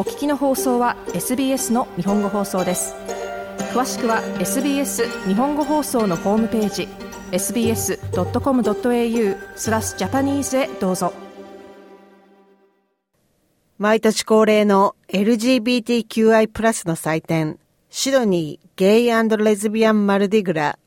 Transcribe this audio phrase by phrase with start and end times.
[0.00, 2.94] お聞きの放送は SBS の日本語放送です
[3.74, 6.88] 詳しくは SBS 日本語放送のホームページ
[7.32, 7.98] sbs.com.au
[9.56, 11.12] スラスジャパニーズへどうぞ
[13.76, 17.58] 毎年恒例の LGBTQI+, プラスの祭典
[17.90, 20.78] シドニーゲイレズビアンマルディグラ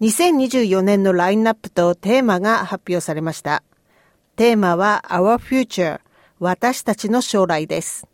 [0.00, 3.62] 2024年のラインナップとテーマが発表されました。
[4.36, 6.00] テーマは Our Future
[6.38, 8.06] 私たちの将来です。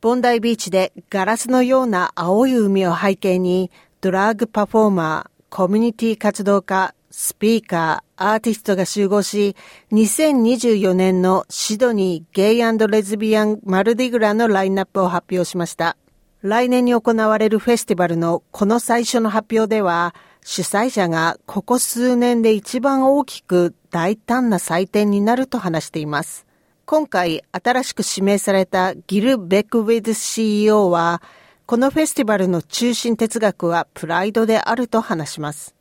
[0.00, 9.56] ボンダイビーチでガラスのような青い海を背景にドラッグパフォーマー、コミュニティ活動家、スピーカー、アーティストが集合し、
[9.90, 15.96] 2024年のシドニーゲイレズビアンマルディグラのラインナップを発表しました。
[16.42, 26.47] 来年に行われるフェスティバルのこの最初の発表では、主催者がここ数年で一番大きく大胆な祭典になると話しています。
[26.90, 31.20] 今回新しく指名されたギル・ベックウィズ CEO は、
[31.66, 35.74] このフェスティバルの中心哲学はプライドであると話します。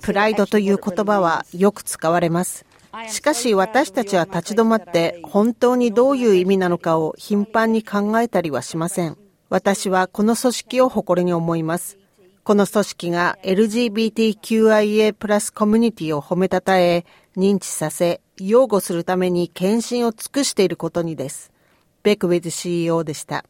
[0.00, 2.64] プライドという言葉はよく使われます。
[3.06, 9.18] しかし私たちは立ち止まって本当にどういう意味なのかを頻繁に考えたりはしません。
[9.50, 11.98] 私はこの組織を誇りに思います。
[12.46, 17.04] この組織が LGBTQIA プラスコミュニティを褒めたたえ、
[17.36, 21.50] 認知させ、擁護するために献身を尽くしていることにです。
[22.04, 23.44] ベクウィズ CEO でした。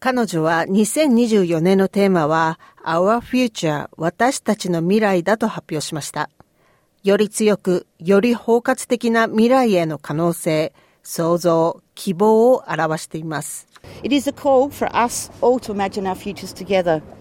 [0.00, 6.28] 彼女は2024年のテーマは Our Future 私たちの未来だと発表しました。
[7.04, 13.68] より強く、より包括的な未来への可能性、想像、希望を表しています。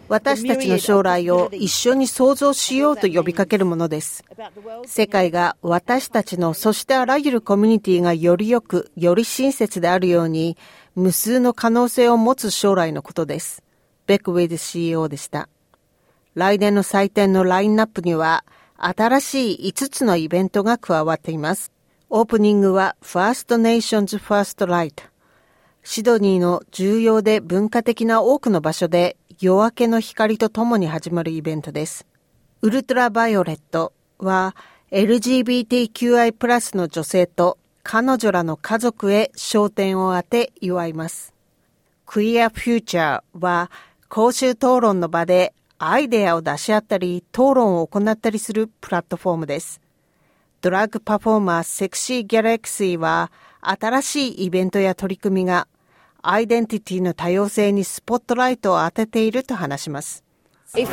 [0.10, 4.24] 私たちの将来を一緒に想像しようと呼びかけるものです。
[4.86, 10.58] 世界が私たちの、そしてあらゆるコミュニティがより良く、より親切であるように、
[10.96, 13.64] 無数の可能性を持つ将来のことです。
[14.08, 15.48] ベックウェイズ CEO でした。
[16.34, 18.44] 来年の祭典のラインナップには、
[18.78, 21.72] 新しい5つのイベントが加わっています。
[22.12, 25.04] オープニングは First Nations First Light。
[25.84, 32.08] シドニーの重要で文化的な多くの場所で夜明けの光とともに始まるイベントです。
[32.64, 34.56] ウルトラバイオレットは
[34.90, 41.36] LGBTQI+ プラスの女性と彼女らの家族へ焦点を当て祝います。
[42.08, 43.70] Queer Future は
[44.08, 49.80] 公衆討論の場でアイデアを出し合ったり、討論を行ったりするプラットフォームです。
[50.62, 53.32] ドラッグパフォーマーセクシーギャラクシーは、
[53.62, 55.70] 新しいイベントや取り組みが、
[56.22, 60.26] アイデンティティの多様性にスポットライトを当てていると話します。
[60.72, 60.86] Uh.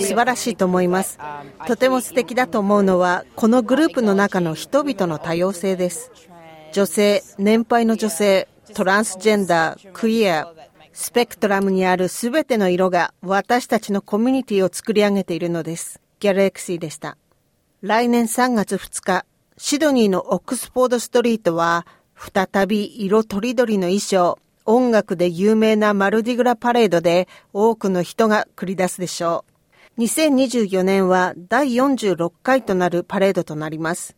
[0.00, 1.18] 素晴らしいと思います。
[1.66, 6.12] とても素敵だと思うのは、このグループの中の人々の多様性です。
[6.72, 10.50] 女性、年配の女性、トランスジェンダー、クイア、
[10.92, 16.00] スペクトラムにあるすべての色が私たちのコミュニティを作り上げているのです。
[16.20, 17.16] ギャルエクシーでした。
[17.82, 19.26] 来年3月2日、
[19.58, 29.44] シドニーのオックスフォードストリートは、再び色とりどりの衣装、音楽で有名なマルディグラパレードで多くの人が繰り出すでしょ
[29.96, 30.00] う。
[30.02, 34.16] 2024年は第46回となるパレードとなります。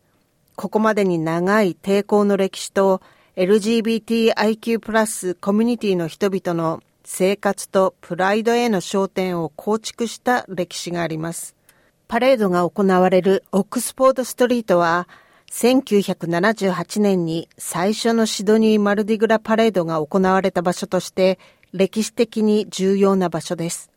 [0.55, 3.01] ここまでに長い抵抗の歴史と
[3.35, 11.55] LGBTIQ+ プラスコミュニティの人々の生活とプライドへの焦点を構築した歴史があります。
[12.09, 15.07] パレードが行われるオックスフォードストリートは、
[15.51, 21.37] 1978年に最初のシドニー・マルディグラパレードが行われた場所として
[21.71, 23.91] 歴史的に重要な場所です。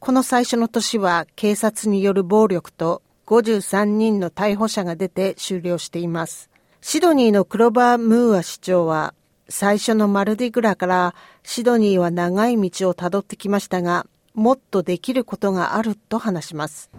[0.00, 6.50] この最初の年は警察による暴力と53人の逮捕者が出て終了しています。
[6.80, 9.14] シドニーのクロバー・ムーア市長は、
[9.48, 11.14] 最初のマルディグラから
[11.44, 16.90] シドニーは長い道をたどってきましたが、もっとできることがあると話します。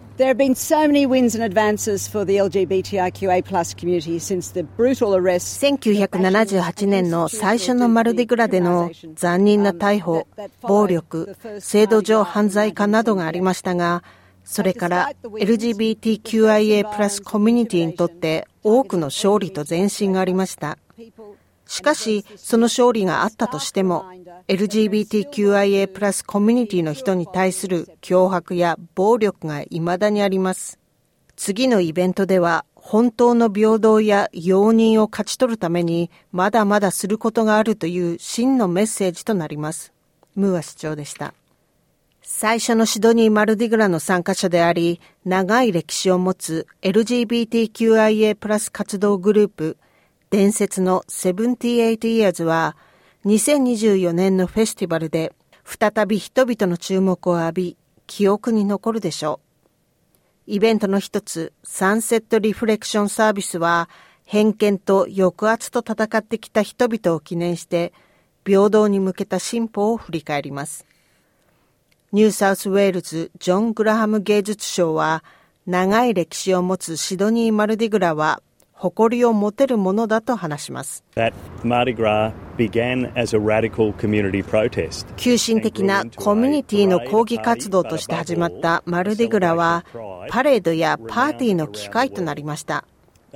[5.38, 10.26] 1978年の最初のマルディグラでの残忍な逮捕、
[10.62, 14.02] 暴力、制度上犯罪化などがありましたが、
[14.42, 20.78] それから LGBTQIA+ コミュニティにとって多くの勝利と前進がありました。
[21.66, 24.04] しかし、その勝利があったとしても、
[24.48, 30.78] LGBTQIA+ コミュニティの人に対する脅迫や暴力が未だにあります。
[31.34, 39.92] 次のイベントでは、本当の平等や容認を勝ち取るために、まだまだすることがあるという真のメッセージとなります。
[40.36, 41.34] ムーア市長でした。
[42.22, 49.76] 最初のシドニー・マルディグラの参加者であり、長い歴史を持つ LGBTQIA+ 活動グループ、
[50.30, 52.76] 伝説の78 Years は、
[53.26, 55.32] 2024年のフェスティバルで
[55.64, 57.76] 再び人々の注目を浴び、
[58.08, 59.46] 記憶に残るでしょう。
[60.48, 63.88] イベントの一つ、サンセットリフレクションサービスは、
[64.24, 67.92] 偏見と抑圧と戦ってきた人々を記念して、
[68.44, 70.86] 平等に向けた進歩を振り返ります。
[72.10, 75.22] ニューサウスウェールズジョン・グラハム芸術賞は、
[75.66, 78.42] 長い歴史を持つシドニー・マルディグラは、
[78.78, 81.02] 誇りを持てるものだと話します。
[85.16, 89.84] 急進的なコミュニティの抗議活動として始まったマルディグラは、
[90.28, 92.84] パレードやパーティーの機会となりました。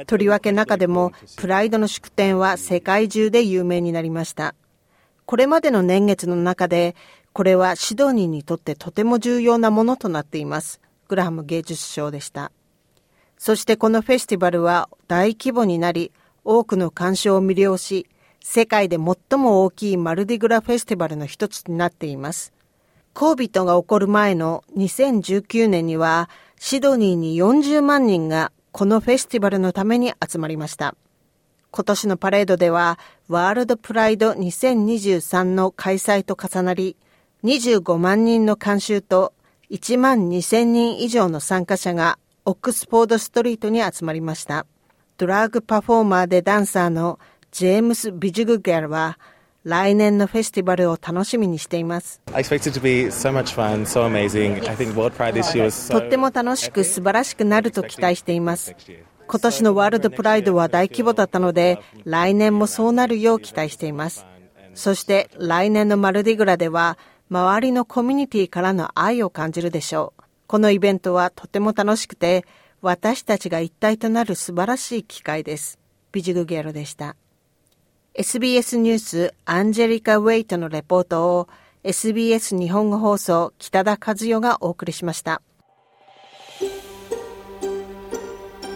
[0.07, 4.55] とりわけ中でも、プライドの祝典は世界中で有名になりました。
[5.25, 6.95] これまでの年月の中で、
[7.33, 10.81] これはシドニーにとってとても重要なものとなっています。
[11.09, 12.53] グラハム芸術賞でした。
[13.41, 16.13] そしてこのフェスティバルは大規模になり、
[16.45, 18.07] 多くの鑑賞を魅了し、
[18.45, 22.53] 世界で最も大きいマルディグラフェスティバルの一つになっています。
[23.15, 26.29] コービットが起こる前の2019年には、
[26.59, 30.95] シドニーに40万人がこのフェスティバルのために集まりました。
[31.71, 32.99] 今年のパレードでは、
[33.29, 36.95] ワールドプライド2023の開催と重なり、
[37.45, 39.33] 25万人の観衆と
[39.71, 42.19] 1万2000人以上の参加者が
[42.51, 44.67] オックスフォードストリートに集まりました。
[45.19, 47.21] ドラッグパフォーマーでダンサーの
[47.53, 49.21] ジェームス・ビジュグゲルは、
[49.63, 52.21] 来年のフェスティバルを楽しみにしています。
[55.93, 58.75] とっても楽しく素晴らしくなると期待しています。
[59.29, 64.27] 今年のワールドプライドは大規模だったので、来年もそうなるよう期待しています。
[64.75, 66.99] そして来年のマルディグラでは、
[67.31, 70.23] 周りのコミュニティからの愛を感じるでしょう。
[70.51, 72.45] このイベントはとても楽しくて、
[72.83, 75.79] 私たちが一体となる素晴らしい機会です。
[76.11, 77.15] ビジグゲロでした。
[78.15, 81.49] SBS ニュースアンジェリカ・ウェイトのレポートを
[81.85, 85.41] SBS 日本語放送北田和代がお送りしました。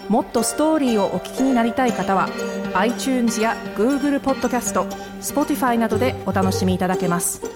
[0.08, 2.28] もっとストーリーをお聞きになりたい方は
[2.74, 4.84] iTunes や Google ポッドキャスト
[5.20, 7.53] Spotify などでお楽しみいただけます。